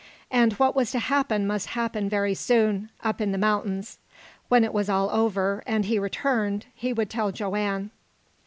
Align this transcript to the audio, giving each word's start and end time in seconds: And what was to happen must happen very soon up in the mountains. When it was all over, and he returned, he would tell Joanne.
And 0.31 0.53
what 0.53 0.75
was 0.75 0.89
to 0.93 0.97
happen 0.97 1.45
must 1.45 1.67
happen 1.77 2.09
very 2.09 2.33
soon 2.33 2.89
up 3.03 3.21
in 3.21 3.31
the 3.31 3.37
mountains. 3.37 3.99
When 4.49 4.63
it 4.63 4.73
was 4.73 4.89
all 4.89 5.11
over, 5.11 5.61
and 5.67 5.85
he 5.85 5.99
returned, 5.99 6.65
he 6.73 6.91
would 6.91 7.07
tell 7.11 7.31
Joanne. 7.31 7.91